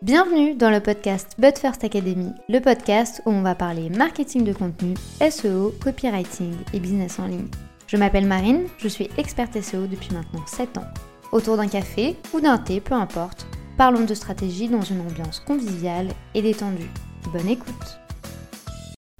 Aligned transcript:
Bienvenue 0.00 0.54
dans 0.54 0.70
le 0.70 0.78
podcast 0.78 1.32
But 1.38 1.58
First 1.58 1.82
Academy, 1.82 2.30
le 2.48 2.60
podcast 2.60 3.20
où 3.26 3.30
on 3.30 3.42
va 3.42 3.56
parler 3.56 3.90
marketing 3.90 4.44
de 4.44 4.52
contenu, 4.52 4.94
SEO, 5.28 5.74
copywriting 5.82 6.54
et 6.72 6.78
business 6.78 7.18
en 7.18 7.26
ligne. 7.26 7.48
Je 7.88 7.96
m'appelle 7.96 8.24
Marine, 8.24 8.68
je 8.78 8.86
suis 8.86 9.10
experte 9.18 9.60
SEO 9.60 9.88
depuis 9.88 10.14
maintenant 10.14 10.46
7 10.46 10.78
ans. 10.78 10.84
Autour 11.32 11.56
d'un 11.56 11.66
café 11.66 12.14
ou 12.32 12.40
d'un 12.40 12.58
thé, 12.58 12.80
peu 12.80 12.94
importe, 12.94 13.48
parlons 13.76 14.04
de 14.04 14.14
stratégie 14.14 14.68
dans 14.68 14.82
une 14.82 15.00
ambiance 15.00 15.40
conviviale 15.40 16.10
et 16.32 16.42
détendue. 16.42 16.90
Bonne 17.32 17.48
écoute 17.48 17.98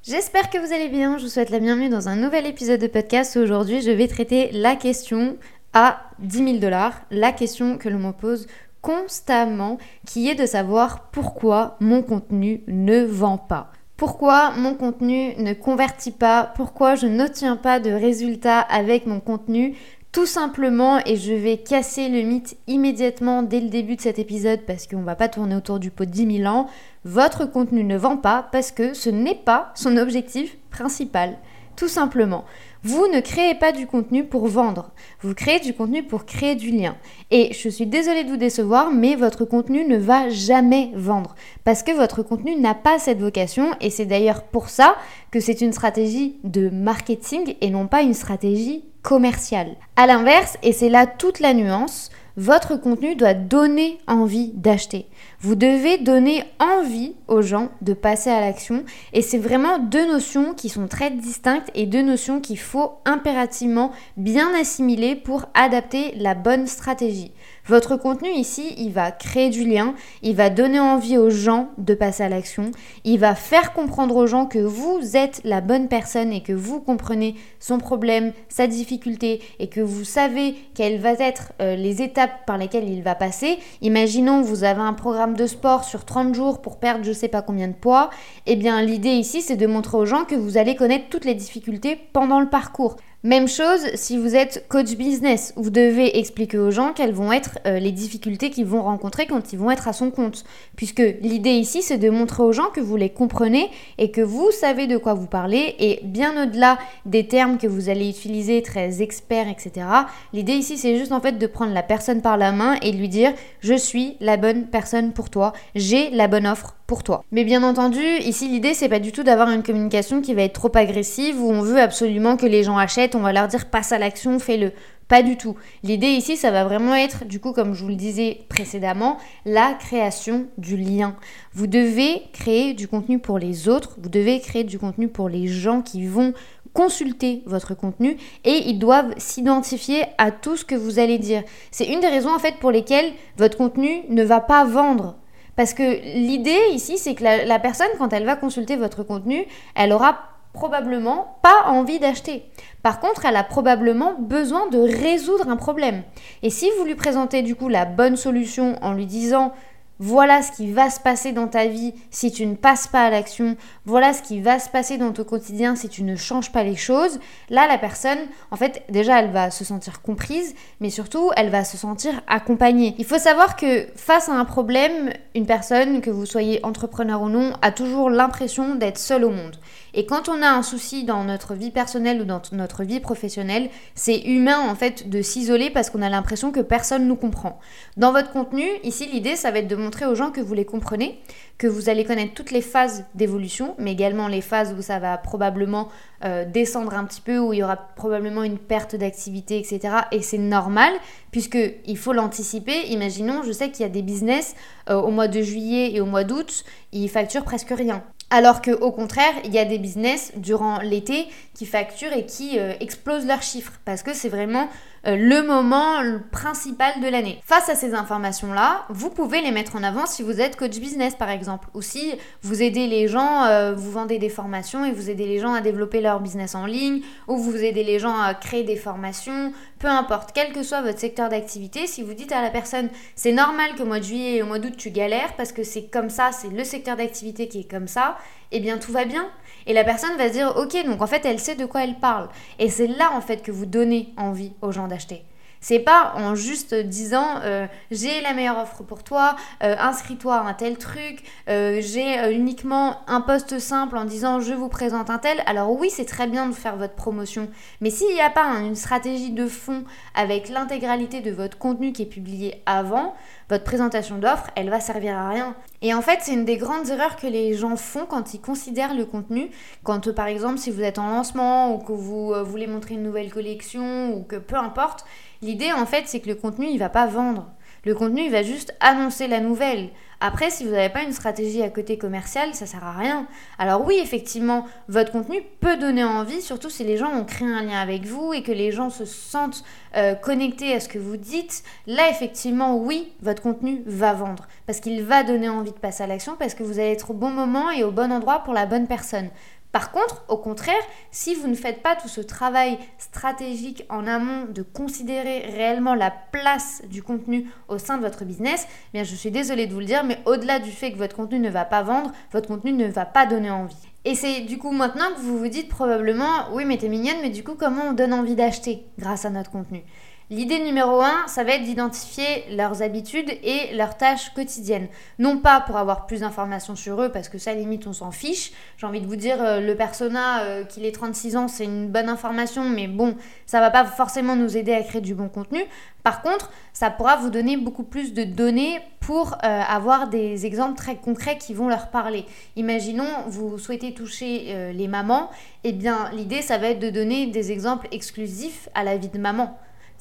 J'espère 0.04 0.48
que 0.48 0.58
vous 0.58 0.72
allez 0.72 0.88
bien, 0.88 1.18
je 1.18 1.24
vous 1.24 1.28
souhaite 1.28 1.50
la 1.50 1.58
bienvenue 1.58 1.88
dans 1.88 2.08
un 2.08 2.14
nouvel 2.14 2.46
épisode 2.46 2.80
de 2.80 2.86
podcast 2.86 3.36
aujourd'hui 3.36 3.82
je 3.82 3.90
vais 3.90 4.06
traiter 4.06 4.50
la 4.52 4.76
question 4.76 5.38
à 5.72 6.02
10 6.20 6.38
000 6.44 6.58
dollars, 6.58 7.02
la 7.10 7.32
question 7.32 7.78
que 7.78 7.88
l'on 7.88 7.98
me 7.98 8.12
pose 8.12 8.46
constamment, 8.80 9.78
qui 10.06 10.28
est 10.28 10.34
de 10.34 10.46
savoir 10.46 11.10
pourquoi 11.10 11.76
mon 11.80 12.02
contenu 12.02 12.62
ne 12.68 13.04
vend 13.04 13.38
pas. 13.38 13.72
Pourquoi 13.96 14.52
mon 14.52 14.74
contenu 14.74 15.34
ne 15.38 15.52
convertit 15.54 16.12
pas? 16.12 16.52
Pourquoi 16.54 16.94
je 16.94 17.08
n'obtiens 17.08 17.56
pas 17.56 17.80
de 17.80 17.90
résultats 17.90 18.60
avec 18.60 19.06
mon 19.06 19.18
contenu? 19.18 19.76
Tout 20.12 20.24
simplement, 20.24 21.00
et 21.04 21.16
je 21.16 21.34
vais 21.34 21.58
casser 21.58 22.08
le 22.08 22.22
mythe 22.22 22.56
immédiatement 22.66 23.42
dès 23.42 23.60
le 23.60 23.68
début 23.68 23.96
de 23.96 24.00
cet 24.00 24.18
épisode 24.18 24.60
parce 24.66 24.86
qu'on 24.86 25.02
va 25.02 25.16
pas 25.16 25.28
tourner 25.28 25.54
autour 25.54 25.80
du 25.80 25.90
pot 25.90 26.04
de 26.04 26.10
10 26.10 26.38
000 26.38 26.48
ans, 26.52 26.68
votre 27.04 27.44
contenu 27.44 27.84
ne 27.84 27.96
vend 27.96 28.16
pas 28.16 28.48
parce 28.50 28.70
que 28.70 28.94
ce 28.94 29.10
n'est 29.10 29.34
pas 29.34 29.72
son 29.74 29.96
objectif 29.96 30.56
principal. 30.70 31.36
Tout 31.76 31.88
simplement. 31.88 32.44
Vous 32.84 33.08
ne 33.08 33.20
créez 33.20 33.54
pas 33.56 33.72
du 33.72 33.86
contenu 33.86 34.24
pour 34.24 34.46
vendre, 34.46 34.92
vous 35.20 35.34
créez 35.34 35.58
du 35.58 35.74
contenu 35.74 36.04
pour 36.04 36.26
créer 36.26 36.54
du 36.54 36.70
lien. 36.70 36.96
Et 37.32 37.52
je 37.52 37.68
suis 37.68 37.86
désolée 37.86 38.22
de 38.22 38.30
vous 38.30 38.36
décevoir, 38.36 38.92
mais 38.92 39.16
votre 39.16 39.44
contenu 39.44 39.84
ne 39.84 39.96
va 39.96 40.28
jamais 40.28 40.92
vendre 40.94 41.34
parce 41.64 41.82
que 41.82 41.90
votre 41.90 42.22
contenu 42.22 42.54
n'a 42.54 42.74
pas 42.74 42.98
cette 42.98 43.20
vocation 43.20 43.70
et 43.80 43.90
c'est 43.90 44.06
d'ailleurs 44.06 44.44
pour 44.44 44.68
ça 44.68 44.96
que 45.32 45.40
c'est 45.40 45.60
une 45.60 45.72
stratégie 45.72 46.36
de 46.44 46.70
marketing 46.70 47.56
et 47.60 47.70
non 47.70 47.88
pas 47.88 48.02
une 48.02 48.14
stratégie 48.14 48.84
commerciale. 49.02 49.76
À 49.96 50.06
l'inverse, 50.06 50.56
et 50.62 50.72
c'est 50.72 50.88
là 50.88 51.06
toute 51.06 51.40
la 51.40 51.54
nuance, 51.54 52.10
votre 52.38 52.76
contenu 52.76 53.16
doit 53.16 53.34
donner 53.34 53.98
envie 54.06 54.52
d'acheter. 54.54 55.06
Vous 55.40 55.56
devez 55.56 55.98
donner 55.98 56.44
envie 56.60 57.16
aux 57.26 57.42
gens 57.42 57.68
de 57.82 57.94
passer 57.94 58.30
à 58.30 58.40
l'action 58.40 58.84
et 59.12 59.22
c'est 59.22 59.38
vraiment 59.38 59.80
deux 59.80 60.06
notions 60.06 60.54
qui 60.54 60.68
sont 60.68 60.86
très 60.86 61.10
distinctes 61.10 61.68
et 61.74 61.86
deux 61.86 62.02
notions 62.02 62.40
qu'il 62.40 62.60
faut 62.60 62.92
impérativement 63.04 63.90
bien 64.16 64.54
assimiler 64.54 65.16
pour 65.16 65.46
adapter 65.54 66.14
la 66.14 66.36
bonne 66.36 66.68
stratégie. 66.68 67.32
Votre 67.68 67.96
contenu 67.96 68.30
ici, 68.30 68.74
il 68.78 68.92
va 68.92 69.10
créer 69.10 69.50
du 69.50 69.62
lien, 69.62 69.94
il 70.22 70.34
va 70.34 70.48
donner 70.48 70.80
envie 70.80 71.18
aux 71.18 71.28
gens 71.28 71.68
de 71.76 71.92
passer 71.92 72.22
à 72.22 72.30
l'action, 72.30 72.70
il 73.04 73.18
va 73.18 73.34
faire 73.34 73.74
comprendre 73.74 74.16
aux 74.16 74.26
gens 74.26 74.46
que 74.46 74.58
vous 74.58 75.18
êtes 75.18 75.42
la 75.44 75.60
bonne 75.60 75.88
personne 75.88 76.32
et 76.32 76.42
que 76.42 76.54
vous 76.54 76.80
comprenez 76.80 77.34
son 77.60 77.76
problème, 77.76 78.32
sa 78.48 78.66
difficulté 78.66 79.42
et 79.58 79.68
que 79.68 79.82
vous 79.82 80.04
savez 80.04 80.54
quelles 80.72 80.98
vont 80.98 81.16
être 81.18 81.52
euh, 81.60 81.76
les 81.76 82.00
étapes 82.00 82.46
par 82.46 82.56
lesquelles 82.56 82.88
il 82.88 83.02
va 83.02 83.14
passer. 83.14 83.58
Imaginons 83.82 84.40
vous 84.40 84.64
avez 84.64 84.80
un 84.80 84.94
programme 84.94 85.36
de 85.36 85.46
sport 85.46 85.84
sur 85.84 86.06
30 86.06 86.34
jours 86.34 86.62
pour 86.62 86.78
perdre 86.78 87.04
je 87.04 87.12
sais 87.12 87.28
pas 87.28 87.42
combien 87.42 87.68
de 87.68 87.74
poids. 87.74 88.08
Eh 88.46 88.56
bien 88.56 88.80
l'idée 88.80 89.10
ici 89.10 89.42
c'est 89.42 89.56
de 89.56 89.66
montrer 89.66 89.98
aux 89.98 90.06
gens 90.06 90.24
que 90.24 90.34
vous 90.34 90.56
allez 90.56 90.74
connaître 90.74 91.10
toutes 91.10 91.26
les 91.26 91.34
difficultés 91.34 92.00
pendant 92.14 92.40
le 92.40 92.48
parcours. 92.48 92.96
Même 93.24 93.48
chose 93.48 93.80
si 93.94 94.16
vous 94.16 94.36
êtes 94.36 94.66
coach 94.68 94.94
business, 94.94 95.52
vous 95.56 95.70
devez 95.70 96.20
expliquer 96.20 96.56
aux 96.56 96.70
gens 96.70 96.92
quelles 96.92 97.12
vont 97.12 97.32
être 97.32 97.58
euh, 97.66 97.80
les 97.80 97.90
difficultés 97.90 98.50
qu'ils 98.50 98.64
vont 98.64 98.82
rencontrer 98.82 99.26
quand 99.26 99.52
ils 99.52 99.58
vont 99.58 99.72
être 99.72 99.88
à 99.88 99.92
son 99.92 100.12
compte. 100.12 100.44
Puisque 100.76 101.02
l'idée 101.20 101.50
ici, 101.50 101.82
c'est 101.82 101.98
de 101.98 102.10
montrer 102.10 102.44
aux 102.44 102.52
gens 102.52 102.70
que 102.72 102.80
vous 102.80 102.94
les 102.94 103.10
comprenez 103.10 103.72
et 103.98 104.12
que 104.12 104.20
vous 104.20 104.52
savez 104.52 104.86
de 104.86 104.96
quoi 104.98 105.14
vous 105.14 105.26
parlez. 105.26 105.74
Et 105.80 105.98
bien 106.04 106.44
au-delà 106.44 106.78
des 107.06 107.26
termes 107.26 107.58
que 107.58 107.66
vous 107.66 107.88
allez 107.88 108.08
utiliser, 108.08 108.62
très 108.62 109.02
experts, 109.02 109.48
etc., 109.48 109.84
l'idée 110.32 110.54
ici, 110.54 110.78
c'est 110.78 110.96
juste 110.96 111.10
en 111.10 111.20
fait 111.20 111.38
de 111.38 111.46
prendre 111.48 111.74
la 111.74 111.82
personne 111.82 112.22
par 112.22 112.36
la 112.36 112.52
main 112.52 112.76
et 112.82 112.92
lui 112.92 113.08
dire, 113.08 113.32
je 113.58 113.74
suis 113.74 114.16
la 114.20 114.36
bonne 114.36 114.66
personne 114.66 115.12
pour 115.12 115.28
toi, 115.28 115.54
j'ai 115.74 116.10
la 116.10 116.28
bonne 116.28 116.46
offre 116.46 116.76
pour 116.88 117.04
toi. 117.04 117.22
Mais 117.32 117.44
bien 117.44 117.62
entendu, 117.62 118.02
ici 118.20 118.48
l'idée 118.48 118.72
c'est 118.72 118.88
pas 118.88 118.98
du 118.98 119.12
tout 119.12 119.22
d'avoir 119.22 119.50
une 119.50 119.62
communication 119.62 120.22
qui 120.22 120.32
va 120.32 120.42
être 120.42 120.54
trop 120.54 120.72
agressive 120.74 121.38
où 121.38 121.50
on 121.50 121.60
veut 121.60 121.80
absolument 121.80 122.38
que 122.38 122.46
les 122.46 122.64
gens 122.64 122.78
achètent, 122.78 123.07
on 123.14 123.20
va 123.20 123.32
leur 123.32 123.48
dire 123.48 123.70
passe 123.70 123.92
à 123.92 123.98
l'action, 123.98 124.38
fais-le. 124.38 124.72
Pas 125.08 125.22
du 125.22 125.38
tout. 125.38 125.56
L'idée 125.82 126.08
ici, 126.08 126.36
ça 126.36 126.50
va 126.50 126.64
vraiment 126.64 126.94
être, 126.94 127.24
du 127.24 127.40
coup, 127.40 127.52
comme 127.52 127.72
je 127.72 127.82
vous 127.82 127.88
le 127.88 127.94
disais 127.94 128.44
précédemment, 128.50 129.16
la 129.46 129.72
création 129.72 130.48
du 130.58 130.76
lien. 130.76 131.16
Vous 131.54 131.66
devez 131.66 132.24
créer 132.34 132.74
du 132.74 132.88
contenu 132.88 133.18
pour 133.18 133.38
les 133.38 133.70
autres, 133.70 133.96
vous 134.02 134.10
devez 134.10 134.38
créer 134.40 134.64
du 134.64 134.78
contenu 134.78 135.08
pour 135.08 135.30
les 135.30 135.46
gens 135.46 135.80
qui 135.80 136.06
vont 136.06 136.34
consulter 136.74 137.42
votre 137.46 137.74
contenu 137.74 138.18
et 138.44 138.68
ils 138.68 138.78
doivent 138.78 139.14
s'identifier 139.16 140.04
à 140.18 140.30
tout 140.30 140.56
ce 140.56 140.66
que 140.66 140.74
vous 140.74 140.98
allez 140.98 141.18
dire. 141.18 141.42
C'est 141.70 141.86
une 141.86 142.00
des 142.00 142.08
raisons 142.08 142.34
en 142.34 142.38
fait 142.38 142.56
pour 142.56 142.70
lesquelles 142.70 143.12
votre 143.38 143.56
contenu 143.56 144.02
ne 144.10 144.22
va 144.22 144.40
pas 144.40 144.64
vendre. 144.64 145.16
Parce 145.56 145.74
que 145.74 145.82
l'idée 145.82 146.60
ici, 146.72 146.98
c'est 146.98 147.16
que 147.16 147.24
la, 147.24 147.58
personne, 147.58 147.88
quand 147.98 148.12
elle 148.12 148.24
va 148.24 148.36
consulter 148.36 148.76
votre 148.76 149.02
contenu, 149.02 149.44
elle 149.74 149.92
aura 149.92 150.20
probablement 150.58 151.38
pas 151.42 151.68
envie 151.70 152.00
d'acheter. 152.00 152.42
Par 152.82 152.98
contre, 152.98 153.24
elle 153.26 153.36
a 153.36 153.44
probablement 153.44 154.14
besoin 154.18 154.66
de 154.68 154.78
résoudre 154.78 155.48
un 155.48 155.56
problème. 155.56 156.02
Et 156.42 156.50
si 156.50 156.68
vous 156.76 156.84
lui 156.84 156.96
présentez 156.96 157.42
du 157.42 157.54
coup 157.54 157.68
la 157.68 157.84
bonne 157.84 158.16
solution 158.16 158.76
en 158.82 158.92
lui 158.92 159.06
disant 159.06 159.52
voilà 160.00 160.42
ce 160.42 160.52
qui 160.52 160.70
va 160.70 160.90
se 160.90 161.00
passer 161.00 161.32
dans 161.32 161.48
ta 161.48 161.66
vie 161.66 161.92
si 162.10 162.30
tu 162.30 162.46
ne 162.46 162.54
passes 162.54 162.86
pas 162.86 163.04
à 163.04 163.10
l'action, 163.10 163.56
voilà 163.84 164.12
ce 164.12 164.22
qui 164.22 164.40
va 164.40 164.60
se 164.60 164.68
passer 164.68 164.96
dans 164.96 165.12
ton 165.12 165.24
quotidien 165.24 165.74
si 165.74 165.88
tu 165.88 166.04
ne 166.04 166.14
changes 166.14 166.52
pas 166.52 166.62
les 166.62 166.76
choses. 166.76 167.18
Là, 167.50 167.66
la 167.66 167.78
personne, 167.78 168.18
en 168.52 168.56
fait, 168.56 168.84
déjà, 168.90 169.20
elle 169.20 169.32
va 169.32 169.50
se 169.50 169.64
sentir 169.64 170.00
comprise, 170.00 170.54
mais 170.80 170.90
surtout, 170.90 171.32
elle 171.36 171.50
va 171.50 171.64
se 171.64 171.76
sentir 171.76 172.22
accompagnée. 172.28 172.94
Il 172.98 173.04
faut 173.04 173.18
savoir 173.18 173.56
que 173.56 173.88
face 173.96 174.28
à 174.28 174.34
un 174.34 174.44
problème, 174.44 175.10
une 175.34 175.46
personne, 175.46 176.00
que 176.00 176.10
vous 176.10 176.26
soyez 176.26 176.64
entrepreneur 176.64 177.20
ou 177.22 177.28
non, 177.28 177.52
a 177.60 177.72
toujours 177.72 178.08
l'impression 178.08 178.76
d'être 178.76 178.98
seule 178.98 179.24
au 179.24 179.30
monde. 179.30 179.56
Et 179.98 180.06
quand 180.06 180.28
on 180.28 180.42
a 180.42 180.48
un 180.48 180.62
souci 180.62 181.02
dans 181.02 181.24
notre 181.24 181.54
vie 181.54 181.72
personnelle 181.72 182.22
ou 182.22 182.24
dans 182.24 182.40
notre 182.52 182.84
vie 182.84 183.00
professionnelle, 183.00 183.68
c'est 183.96 184.20
humain 184.20 184.60
en 184.60 184.76
fait 184.76 185.10
de 185.10 185.22
s'isoler 185.22 185.70
parce 185.70 185.90
qu'on 185.90 186.02
a 186.02 186.08
l'impression 186.08 186.52
que 186.52 186.60
personne 186.60 187.08
nous 187.08 187.16
comprend. 187.16 187.58
Dans 187.96 188.12
votre 188.12 188.30
contenu, 188.30 188.64
ici 188.84 189.08
l'idée 189.12 189.34
ça 189.34 189.50
va 189.50 189.58
être 189.58 189.66
de 189.66 189.74
montrer 189.74 190.06
aux 190.06 190.14
gens 190.14 190.30
que 190.30 190.40
vous 190.40 190.54
les 190.54 190.64
comprenez, 190.64 191.18
que 191.58 191.66
vous 191.66 191.88
allez 191.88 192.04
connaître 192.04 192.32
toutes 192.32 192.52
les 192.52 192.60
phases 192.60 193.06
d'évolution, 193.16 193.74
mais 193.76 193.90
également 193.90 194.28
les 194.28 194.40
phases 194.40 194.72
où 194.78 194.82
ça 194.82 195.00
va 195.00 195.18
probablement 195.18 195.88
euh, 196.24 196.44
descendre 196.44 196.94
un 196.94 197.04
petit 197.04 197.20
peu, 197.20 197.40
où 197.40 197.52
il 197.52 197.58
y 197.58 197.64
aura 197.64 197.76
probablement 197.76 198.44
une 198.44 198.58
perte 198.58 198.94
d'activité, 198.94 199.58
etc. 199.58 199.94
Et 200.12 200.22
c'est 200.22 200.38
normal, 200.38 200.92
puisqu'il 201.32 201.98
faut 201.98 202.12
l'anticiper. 202.12 202.86
Imaginons, 202.90 203.42
je 203.42 203.50
sais 203.50 203.72
qu'il 203.72 203.82
y 203.82 203.86
a 203.86 203.88
des 203.88 204.02
business 204.02 204.54
euh, 204.90 204.94
au 204.94 205.10
mois 205.10 205.26
de 205.26 205.42
juillet 205.42 205.92
et 205.92 206.00
au 206.00 206.06
mois 206.06 206.22
d'août, 206.22 206.64
ils 206.92 207.08
facturent 207.08 207.44
presque 207.44 207.74
rien. 207.76 208.04
Alors 208.30 208.60
que 208.60 208.70
au 208.70 208.92
contraire, 208.92 209.32
il 209.44 209.54
y 209.54 209.58
a 209.58 209.64
des 209.64 209.78
business 209.78 210.32
durant 210.36 210.80
l'été 210.80 211.26
qui 211.54 211.64
facturent 211.64 212.12
et 212.12 212.26
qui 212.26 212.58
euh, 212.58 212.74
explosent 212.80 213.26
leurs 213.26 213.42
chiffres 213.42 213.72
parce 213.84 214.02
que 214.02 214.12
c'est 214.12 214.28
vraiment 214.28 214.68
euh, 215.06 215.16
le 215.16 215.42
moment 215.42 216.02
principal 216.30 217.00
de 217.00 217.08
l'année. 217.08 217.40
Face 217.44 217.68
à 217.68 217.74
ces 217.74 217.94
informations-là, 217.94 218.84
vous 218.90 219.10
pouvez 219.10 219.40
les 219.40 219.50
mettre 219.50 219.76
en 219.76 219.82
avant 219.82 220.06
si 220.06 220.22
vous 220.22 220.40
êtes 220.40 220.56
coach 220.56 220.78
business 220.78 221.14
par 221.14 221.30
exemple, 221.30 221.68
ou 221.74 221.82
si 221.82 222.12
vous 222.42 222.62
aidez 222.62 222.86
les 222.86 223.08
gens, 223.08 223.44
euh, 223.44 223.74
vous 223.74 223.90
vendez 223.90 224.18
des 224.18 224.28
formations 224.28 224.84
et 224.84 224.92
vous 224.92 225.08
aidez 225.08 225.26
les 225.26 225.38
gens 225.38 225.54
à 225.54 225.60
développer 225.60 226.00
leur 226.00 226.20
business 226.20 226.54
en 226.54 226.66
ligne, 226.66 227.00
ou 227.28 227.36
vous 227.36 227.56
aidez 227.56 227.84
les 227.84 227.98
gens 227.98 228.20
à 228.20 228.34
créer 228.34 228.64
des 228.64 228.76
formations, 228.76 229.52
peu 229.78 229.88
importe, 229.88 230.30
quel 230.34 230.52
que 230.52 230.62
soit 230.62 230.82
votre 230.82 230.98
secteur 230.98 231.28
d'activité, 231.28 231.86
si 231.86 232.02
vous 232.02 232.14
dites 232.14 232.32
à 232.32 232.42
la 232.42 232.50
personne 232.50 232.88
c'est 233.14 233.32
normal 233.32 233.74
que 233.76 233.82
mois 233.82 234.00
de 234.00 234.04
juillet 234.04 234.36
et 234.36 234.42
au 234.42 234.46
mois 234.46 234.58
d'août 234.58 234.74
tu 234.76 234.90
galères 234.90 235.34
parce 235.36 235.52
que 235.52 235.62
c'est 235.62 235.84
comme 235.84 236.10
ça, 236.10 236.30
c'est 236.32 236.50
le 236.50 236.64
secteur 236.64 236.96
d'activité 236.96 237.48
qui 237.48 237.60
est 237.60 237.70
comme 237.70 237.88
ça, 237.88 238.17
eh 238.52 238.60
bien 238.60 238.78
tout 238.78 238.92
va 238.92 239.04
bien. 239.04 239.28
Et 239.66 239.72
la 239.72 239.84
personne 239.84 240.16
va 240.16 240.28
se 240.28 240.32
dire 240.32 240.54
ok, 240.56 240.84
donc 240.86 241.02
en 241.02 241.06
fait 241.06 241.24
elle 241.24 241.38
sait 241.38 241.54
de 241.54 241.66
quoi 241.66 241.84
elle 241.84 241.98
parle. 241.98 242.28
Et 242.58 242.70
c'est 242.70 242.86
là 242.86 243.10
en 243.14 243.20
fait 243.20 243.42
que 243.42 243.52
vous 243.52 243.66
donnez 243.66 244.12
envie 244.16 244.52
aux 244.62 244.72
gens 244.72 244.88
d'acheter. 244.88 245.24
C'est 245.60 245.80
pas 245.80 246.12
en 246.16 246.34
juste 246.34 246.74
disant 246.74 247.40
euh, 247.42 247.66
j'ai 247.90 248.20
la 248.20 248.32
meilleure 248.32 248.58
offre 248.58 248.84
pour 248.84 249.02
toi, 249.02 249.34
euh, 249.62 249.74
inscris-toi 249.78 250.36
à 250.36 250.42
un 250.42 250.54
tel 250.54 250.78
truc, 250.78 251.24
euh, 251.48 251.80
j'ai 251.80 252.32
uniquement 252.32 252.98
un 253.08 253.20
poste 253.20 253.58
simple 253.58 253.96
en 253.96 254.04
disant 254.04 254.40
je 254.40 254.54
vous 254.54 254.68
présente 254.68 255.10
un 255.10 255.18
tel. 255.18 255.42
Alors 255.46 255.72
oui, 255.72 255.90
c'est 255.90 256.04
très 256.04 256.28
bien 256.28 256.46
de 256.46 256.54
faire 256.54 256.76
votre 256.76 256.94
promotion, 256.94 257.48
mais 257.80 257.90
s'il 257.90 258.14
n'y 258.14 258.20
a 258.20 258.30
pas 258.30 258.44
une 258.60 258.76
stratégie 258.76 259.32
de 259.32 259.48
fond 259.48 259.84
avec 260.14 260.48
l'intégralité 260.48 261.20
de 261.20 261.32
votre 261.32 261.58
contenu 261.58 261.92
qui 261.92 262.02
est 262.02 262.06
publié 262.06 262.62
avant, 262.66 263.14
votre 263.50 263.64
présentation 263.64 264.18
d'offre, 264.18 264.50
elle 264.54 264.70
va 264.70 264.78
servir 264.78 265.16
à 265.16 265.28
rien. 265.30 265.56
Et 265.80 265.94
en 265.94 266.02
fait, 266.02 266.18
c'est 266.22 266.32
une 266.32 266.44
des 266.44 266.56
grandes 266.56 266.88
erreurs 266.88 267.16
que 267.16 267.26
les 267.26 267.54
gens 267.54 267.76
font 267.76 268.04
quand 268.04 268.34
ils 268.34 268.40
considèrent 268.40 268.94
le 268.94 269.04
contenu. 269.04 269.50
Quand, 269.84 270.12
par 270.12 270.26
exemple, 270.26 270.58
si 270.58 270.70
vous 270.70 270.82
êtes 270.82 270.98
en 270.98 271.08
lancement 271.08 271.74
ou 271.74 271.78
que 271.78 271.92
vous 271.92 272.34
voulez 272.44 272.66
montrer 272.66 272.94
une 272.94 273.04
nouvelle 273.04 273.32
collection 273.32 274.12
ou 274.12 274.24
que 274.24 274.36
peu 274.36 274.56
importe, 274.56 275.04
L'idée, 275.40 275.72
en 275.72 275.86
fait, 275.86 276.04
c'est 276.06 276.20
que 276.20 276.28
le 276.28 276.34
contenu, 276.34 276.66
il 276.66 276.78
va 276.78 276.88
pas 276.88 277.06
vendre. 277.06 277.50
Le 277.84 277.94
contenu, 277.94 278.22
il 278.22 278.30
va 278.30 278.42
juste 278.42 278.74
annoncer 278.80 279.28
la 279.28 279.40
nouvelle. 279.40 279.90
Après, 280.20 280.50
si 280.50 280.64
vous 280.64 280.72
n'avez 280.72 280.88
pas 280.88 281.02
une 281.02 281.12
stratégie 281.12 281.62
à 281.62 281.70
côté 281.70 281.96
commercial, 281.96 282.52
ça 282.52 282.66
sert 282.66 282.82
à 282.82 282.92
rien. 282.92 283.28
Alors 283.56 283.84
oui, 283.86 284.00
effectivement, 284.02 284.66
votre 284.88 285.12
contenu 285.12 285.42
peut 285.60 285.76
donner 285.76 286.02
envie, 286.02 286.42
surtout 286.42 286.70
si 286.70 286.82
les 286.82 286.96
gens 286.96 287.12
ont 287.12 287.24
créé 287.24 287.46
un 287.46 287.62
lien 287.62 287.78
avec 287.78 288.04
vous 288.04 288.32
et 288.32 288.42
que 288.42 288.50
les 288.50 288.72
gens 288.72 288.90
se 288.90 289.04
sentent 289.04 289.62
euh, 289.96 290.14
connectés 290.14 290.74
à 290.74 290.80
ce 290.80 290.88
que 290.88 290.98
vous 290.98 291.16
dites. 291.16 291.62
Là, 291.86 292.10
effectivement, 292.10 292.76
oui, 292.76 293.12
votre 293.22 293.42
contenu 293.42 293.82
va 293.86 294.12
vendre 294.12 294.48
parce 294.66 294.80
qu'il 294.80 295.04
va 295.04 295.22
donner 295.22 295.48
envie 295.48 295.70
de 295.70 295.78
passer 295.78 296.02
à 296.02 296.08
l'action 296.08 296.34
parce 296.36 296.54
que 296.54 296.64
vous 296.64 296.80
allez 296.80 296.90
être 296.90 297.12
au 297.12 297.14
bon 297.14 297.30
moment 297.30 297.70
et 297.70 297.84
au 297.84 297.92
bon 297.92 298.10
endroit 298.12 298.40
pour 298.40 298.54
la 298.54 298.66
bonne 298.66 298.88
personne. 298.88 299.30
Par 299.72 299.92
contre, 299.92 300.24
au 300.28 300.38
contraire, 300.38 300.82
si 301.10 301.34
vous 301.34 301.46
ne 301.46 301.54
faites 301.54 301.82
pas 301.82 301.94
tout 301.94 302.08
ce 302.08 302.22
travail 302.22 302.78
stratégique 302.96 303.84
en 303.90 304.06
amont 304.06 304.46
de 304.46 304.62
considérer 304.62 305.40
réellement 305.40 305.94
la 305.94 306.10
place 306.10 306.82
du 306.88 307.02
contenu 307.02 307.50
au 307.68 307.76
sein 307.76 307.98
de 307.98 308.02
votre 308.02 308.24
business, 308.24 308.66
eh 308.94 309.04
je 309.04 309.14
suis 309.14 309.30
désolée 309.30 309.66
de 309.66 309.74
vous 309.74 309.80
le 309.80 309.84
dire, 309.84 310.04
mais 310.04 310.18
au-delà 310.24 310.58
du 310.58 310.70
fait 310.70 310.92
que 310.92 310.96
votre 310.96 311.16
contenu 311.16 311.38
ne 311.38 311.50
va 311.50 311.66
pas 311.66 311.82
vendre, 311.82 312.12
votre 312.32 312.48
contenu 312.48 312.72
ne 312.72 312.88
va 312.88 313.04
pas 313.04 313.26
donner 313.26 313.50
envie. 313.50 313.76
Et 314.04 314.14
c'est 314.14 314.40
du 314.40 314.56
coup 314.56 314.70
maintenant 314.70 315.10
que 315.14 315.20
vous 315.20 315.38
vous 315.38 315.48
dites 315.48 315.68
probablement, 315.68 316.50
oui 316.54 316.64
mais 316.64 316.78
t'es 316.78 316.88
mignonne, 316.88 317.18
mais 317.20 317.28
du 317.28 317.44
coup 317.44 317.54
comment 317.54 317.88
on 317.90 317.92
donne 317.92 318.14
envie 318.14 318.36
d'acheter 318.36 318.86
grâce 318.98 319.26
à 319.26 319.30
notre 319.30 319.50
contenu? 319.50 319.82
L'idée 320.30 320.58
numéro 320.58 321.00
un, 321.00 321.26
ça 321.26 321.42
va 321.42 321.52
être 321.52 321.62
d'identifier 321.62 322.44
leurs 322.50 322.82
habitudes 322.82 323.30
et 323.42 323.74
leurs 323.74 323.96
tâches 323.96 324.28
quotidiennes. 324.34 324.88
Non 325.18 325.38
pas 325.38 325.62
pour 325.62 325.78
avoir 325.78 326.04
plus 326.04 326.20
d'informations 326.20 326.76
sur 326.76 327.00
eux, 327.00 327.08
parce 327.10 327.30
que 327.30 327.38
ça 327.38 327.54
limite 327.54 327.86
on 327.86 327.94
s'en 327.94 328.10
fiche. 328.10 328.52
J'ai 328.76 328.86
envie 328.86 329.00
de 329.00 329.06
vous 329.06 329.16
dire, 329.16 329.42
euh, 329.42 329.60
le 329.60 329.74
persona 329.74 330.42
euh, 330.42 330.64
qu'il 330.64 330.84
ait 330.84 330.92
36 330.92 331.36
ans, 331.38 331.48
c'est 331.48 331.64
une 331.64 331.88
bonne 331.88 332.10
information, 332.10 332.68
mais 332.68 332.88
bon, 332.88 333.16
ça 333.46 333.60
va 333.60 333.70
pas 333.70 333.86
forcément 333.86 334.36
nous 334.36 334.58
aider 334.58 334.74
à 334.74 334.82
créer 334.82 335.00
du 335.00 335.14
bon 335.14 335.30
contenu. 335.30 335.60
Par 336.02 336.20
contre, 336.20 336.50
ça 336.74 336.90
pourra 336.90 337.16
vous 337.16 337.30
donner 337.30 337.56
beaucoup 337.56 337.84
plus 337.84 338.12
de 338.12 338.24
données 338.24 338.80
pour 339.00 339.32
euh, 339.32 339.38
avoir 339.66 340.08
des 340.10 340.44
exemples 340.44 340.76
très 340.76 340.96
concrets 340.96 341.38
qui 341.38 341.54
vont 341.54 341.68
leur 341.68 341.88
parler. 341.88 342.26
Imaginons, 342.54 343.08
vous 343.28 343.56
souhaitez 343.56 343.94
toucher 343.94 344.72
les 344.74 344.88
mamans, 344.88 345.30
et 345.64 345.70
eh 345.70 345.72
bien 345.72 346.10
l'idée, 346.12 346.42
ça 346.42 346.58
va 346.58 346.68
être 346.68 346.80
de 346.80 346.90
donner 346.90 347.28
des 347.28 347.50
exemples 347.50 347.88
exclusifs 347.92 348.68
à 348.74 348.84
la 348.84 348.98
vie 348.98 349.08
de 349.08 349.18
maman. 349.18 349.58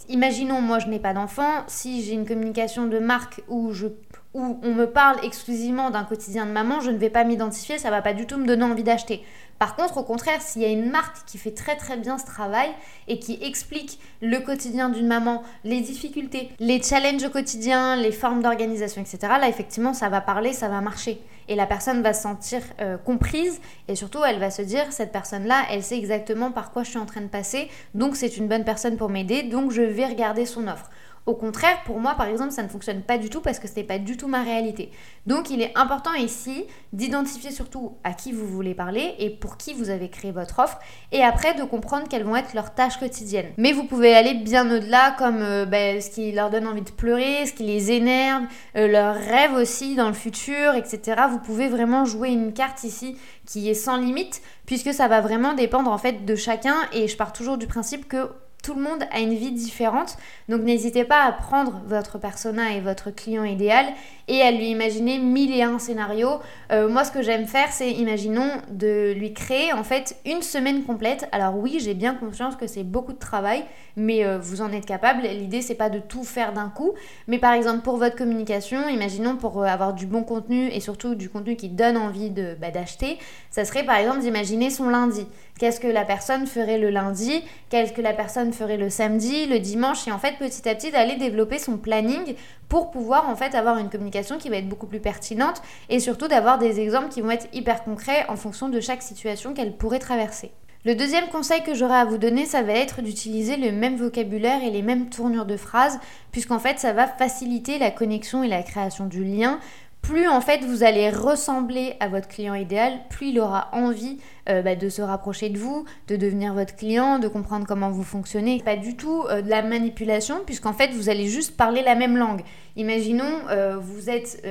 Imaginons, 0.09 0.61
moi 0.61 0.79
je 0.79 0.88
n'ai 0.88 0.99
pas 0.99 1.13
d'enfant, 1.13 1.63
si 1.67 2.03
j'ai 2.03 2.13
une 2.13 2.25
communication 2.25 2.88
de 2.88 2.99
marque 2.99 3.41
où, 3.47 3.73
je, 3.73 3.88
où 4.37 4.59
on 4.61 4.73
me 4.73 4.85
parle 4.85 5.17
exclusivement 5.23 5.89
d'un 5.89 6.03
quotidien 6.03 6.45
de 6.45 6.51
maman, 6.51 6.79
je 6.79 6.91
ne 6.91 6.97
vais 6.97 7.09
pas 7.09 7.23
m'identifier, 7.23 7.79
ça 7.79 7.89
va 7.89 8.01
pas 8.01 8.13
du 8.13 8.27
tout 8.27 8.37
me 8.37 8.45
donner 8.45 8.63
envie 8.63 8.83
d'acheter. 8.83 9.23
Par 9.59 9.75
contre, 9.75 9.97
au 9.97 10.03
contraire, 10.03 10.41
s'il 10.41 10.61
y 10.61 10.65
a 10.65 10.69
une 10.69 10.91
marque 10.91 11.25
qui 11.25 11.39
fait 11.39 11.51
très 11.51 11.75
très 11.75 11.97
bien 11.97 12.19
ce 12.19 12.25
travail 12.25 12.69
et 13.07 13.17
qui 13.17 13.39
explique 13.41 13.99
le 14.21 14.37
quotidien 14.39 14.89
d'une 14.89 15.07
maman, 15.07 15.41
les 15.63 15.81
difficultés, 15.81 16.51
les 16.59 16.81
challenges 16.81 17.23
au 17.23 17.29
quotidien, 17.29 17.95
les 17.95 18.11
formes 18.11 18.43
d'organisation, 18.43 19.01
etc., 19.01 19.17
là 19.39 19.49
effectivement 19.49 19.93
ça 19.93 20.09
va 20.09 20.21
parler, 20.21 20.53
ça 20.53 20.69
va 20.69 20.81
marcher 20.81 21.19
et 21.47 21.55
la 21.55 21.65
personne 21.65 22.01
va 22.01 22.13
se 22.13 22.21
sentir 22.21 22.61
euh, 22.81 22.97
comprise 22.97 23.59
et 23.87 23.95
surtout 23.95 24.19
elle 24.23 24.39
va 24.39 24.51
se 24.51 24.61
dire 24.61 24.91
cette 24.91 25.11
personne-là, 25.11 25.63
elle 25.71 25.81
sait 25.81 25.97
exactement 25.97 26.51
par 26.51 26.71
quoi 26.71 26.83
je 26.83 26.89
suis 26.89 26.99
en 26.99 27.05
train 27.05 27.21
de 27.21 27.27
passer, 27.27 27.69
donc 27.95 28.15
c'est 28.15 28.37
une 28.37 28.47
bonne 28.47 28.65
personne 28.65 28.97
pour 28.97 29.09
m'aider, 29.09 29.43
donc 29.43 29.71
je 29.71 29.81
vais 29.81 30.05
regarder 30.05 30.45
son 30.45 30.67
offre. 30.67 30.89
Au 31.27 31.35
contraire, 31.35 31.83
pour 31.85 32.00
moi, 32.00 32.15
par 32.15 32.27
exemple, 32.27 32.51
ça 32.51 32.63
ne 32.63 32.69
fonctionne 32.69 33.01
pas 33.01 33.18
du 33.18 33.29
tout 33.29 33.41
parce 33.41 33.59
que 33.59 33.68
ce 33.68 33.75
n'est 33.75 33.83
pas 33.83 34.00
du 34.00 34.15
tout 34.15 34.29
ma 34.29 34.44
réalité. 34.44 34.91
Donc, 35.25 35.50
il 35.50 35.62
est 35.62 35.74
important 35.75 36.13
ici 36.13 36.63
d'identifier 36.94 37.51
surtout 37.51 37.97
à 38.06 38.13
qui 38.13 38.31
vous 38.31 38.47
voulez 38.47 38.74
parler 38.74 39.13
et 39.19 39.29
pour 39.29 39.57
qui 39.57 39.74
vous 39.74 39.89
avez 39.89 40.09
créé 40.09 40.31
votre 40.31 40.59
offre, 40.59 40.79
et 41.12 41.21
après 41.21 41.53
de 41.53 41.63
comprendre 41.63 42.07
quelles 42.09 42.24
vont 42.24 42.38
être 42.38 42.53
leurs 42.53 42.74
tâches 42.74 42.97
quotidiennes. 42.97 43.51
Mais 43.57 43.74
vous 43.74 43.83
pouvez 43.83 44.15
aller 44.15 44.35
bien 44.35 44.74
au-delà, 44.74 45.15
comme 45.18 45.41
euh, 45.41 45.65
ben, 45.65 46.00
ce 46.00 46.09
qui 46.09 46.31
leur 46.31 46.50
donne 46.50 46.65
envie 46.65 46.81
de 46.81 46.91
pleurer, 46.91 47.45
ce 47.45 47.51
qui 47.51 47.63
les 47.63 47.91
énerve, 47.91 48.44
euh, 48.77 48.88
leurs 48.88 49.15
rêves 49.15 49.53
aussi 49.53 49.95
dans 49.95 50.07
le 50.07 50.13
futur, 50.13 50.75
etc. 50.75 51.23
Vous 51.30 51.39
pouvez 51.39 51.68
vraiment 51.68 52.06
jouer 52.06 52.30
une 52.30 52.53
carte 52.53 52.85
ici 52.85 53.18
qui 53.45 53.69
est 53.69 53.73
sans 53.73 53.97
limite, 53.97 54.41
puisque 54.65 54.94
ça 54.94 55.09
va 55.09 55.19
vraiment 55.19 55.53
dépendre 55.53 55.91
en 55.91 55.97
fait 55.97 56.23
de 56.23 56.35
chacun, 56.35 56.77
et 56.94 57.09
je 57.09 57.18
pars 57.18 57.33
toujours 57.33 57.57
du 57.57 57.68
principe 57.68 58.07
que 58.07 58.30
tout 58.63 58.74
le 58.74 58.81
monde 58.81 59.04
a 59.12 59.19
une 59.19 59.33
vie 59.33 59.51
différente, 59.51 60.18
donc 60.50 60.62
n'hésitez 60.62 61.06
pas 61.06 61.24
à 61.24 61.31
prendre 61.31 61.81
votre 61.86 62.18
persona 62.18 62.74
et 62.74 62.81
votre 62.81 63.12
client 63.12 63.45
idéal 63.45 63.86
et 64.27 64.42
à 64.42 64.51
lui 64.51 64.68
imaginer 64.68 65.19
mille 65.19 65.56
et 65.56 65.63
un 65.63 65.80
scénarios. 65.80 66.39
Euh, 66.71 66.89
moi, 66.89 67.06
ce 67.06 67.12
que 67.12 67.21
j'aime 67.21 67.48
faire, 67.48 67.71
c'est, 67.71 67.92
imaginons, 67.92 68.50
de 68.69 69.13
lui 69.13 69.33
créer 69.33 69.71
en 69.71 69.83
fait 69.83 70.18
une 70.25 70.42
semaine 70.42 70.83
complète. 70.83 71.30
Alors 71.31 71.57
oui, 71.57 71.77
j'ai 71.80 71.94
bien 71.94 72.13
conscience 72.13 72.56
que 72.56 72.68
c'est 72.68 72.83
beaucoup 72.83 73.13
de 73.13 73.19
travail, 73.19 73.63
mais 73.95 74.25
euh, 74.25 74.38
vous 74.38 74.62
en 74.62 74.71
êtes 74.74 74.86
capable. 74.86 75.21
L'idée, 75.21 75.62
c'est 75.62 75.75
pas 75.75 75.89
de 75.89 76.00
tout 76.00 76.24
faire 76.24 76.51
d'un 76.51 76.69
coup, 76.69 76.92
mais 77.27 77.39
par 77.39 77.54
exemple 77.54 77.81
pour 77.83 77.98
votre 77.98 78.18
communication, 78.18 78.89
imaginons 78.89 79.38
pour 79.38 79.62
euh, 79.62 79.65
avoir 79.65 79.94
du 79.94 80.06
bon 80.06 80.24
contenu 80.24 80.68
et 80.68 80.81
surtout 80.81 81.15
du 81.15 81.30
contenu 81.30 81.56
qui 81.56 81.69
donne 81.69 81.95
envie 81.95 82.30
de 82.30 82.56
bah, 82.59 82.71
d'acheter, 82.71 83.18
ça 83.50 83.63
serait 83.63 83.86
par 83.86 83.95
exemple 83.95 84.19
d'imaginer 84.19 84.69
son 84.69 84.89
lundi. 84.89 85.25
Qu'est-ce 85.57 85.80
que 85.80 85.88
la 85.88 86.06
personne 86.06 86.45
ferait 86.45 86.77
le 86.77 86.89
lundi? 86.89 87.44
Qu'est-ce 87.69 87.94
que 87.94 88.01
la 88.01 88.13
personne 88.13 88.54
ferait 88.54 88.77
le 88.77 88.89
samedi, 88.89 89.48
le 89.48 89.59
dimanche? 89.59 90.07
Et 90.07 90.12
en 90.12 90.19
fait, 90.19 90.38
petit 90.38 90.68
à 90.69 90.75
petit, 90.75 90.92
d'aller 90.92 91.15
développer 91.15 91.57
son 91.57 91.77
planning 91.77 92.36
pour 92.69 92.92
pouvoir 92.92 93.30
en 93.30 93.36
fait 93.36 93.56
avoir 93.56 93.77
une 93.77 93.89
communication 93.89 94.38
qui 94.38 94.50
va 94.50 94.57
être 94.57 94.69
beaucoup 94.69 94.88
plus 94.88 95.00
pertinente 95.00 95.62
et 95.89 96.00
surtout 96.00 96.27
d'avoir 96.27 96.57
des 96.59 96.80
exemples 96.80 97.09
qui 97.09 97.21
vont 97.21 97.31
être 97.31 97.48
hyper 97.54 97.83
concrets 97.83 98.25
en 98.30 98.36
fonction 98.36 98.69
de 98.69 98.80
chaque 98.80 99.01
situation 99.01 99.54
qu'elle 99.54 99.75
pourrait 99.75 100.00
traverser. 100.00 100.51
Le 100.86 100.95
deuxième 100.95 101.27
conseil 101.27 101.63
que 101.63 101.74
j'aurais 101.74 101.98
à 101.98 102.06
vous 102.06 102.18
donner, 102.18 102.45
ça 102.45 102.62
va 102.62 102.74
être 102.74 103.01
d'utiliser 103.01 103.57
le 103.57 103.71
même 103.71 103.98
vocabulaire 103.98 104.63
et 104.63 104.69
les 104.69 104.83
mêmes 104.83 105.09
tournures 105.09 105.45
de 105.45 105.57
phrases, 105.57 106.00
puisqu'en 106.31 106.59
fait 106.59 106.80
ça 106.80 106.94
va 106.94 107.07
faciliter 107.07 107.77
la 107.77 107.92
connexion 107.92 108.44
et 108.44 108.48
la 108.48 108.63
création 108.63 109.06
du 109.06 109.24
lien 109.24 109.59
plus 110.07 110.27
en 110.30 110.39
fait 110.39 110.63
vous 110.63 110.83
allez 110.83 111.09
ressembler 111.09 111.95
à 112.00 112.07
votre 112.07 112.30
client 112.30 112.54
idéal, 112.54 112.94
plus 113.09 113.27
il 113.27 113.39
aura 113.39 113.68
envie 113.74 114.19
euh, 114.48 114.62
bah, 114.62 114.75
de 114.75 114.88
se 114.88 115.01
rapprocher 115.01 115.50
de 115.50 115.57
vous, 115.57 115.83
de 116.07 116.15
devenir 116.15 116.54
votre 116.54 116.77
client, 116.77 117.19
de 117.19 117.27
comprendre 117.27 117.68
comment 117.68 117.92
vous 117.92 118.04
fonctionnez. 118.04 118.62
Pas 118.63 118.77
du 118.77 118.95
tout 118.95 119.25
euh, 119.30 119.42
de 119.42 119.50
la 119.50 119.62
manipulation, 119.62 120.38
puisqu'en 120.45 120.71
fait 120.71 120.92
vous 120.92 121.09
allez 121.09 121.27
juste 121.27 121.57
parler 121.57 121.81
la 121.83 121.95
même 121.95 122.15
langue. 122.15 122.42
Imaginons, 122.77 123.42
euh, 123.50 123.77
vous 123.77 124.09
êtes 124.09 124.42